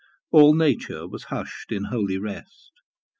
[0.31, 2.71] All nature was hushed in holy rest.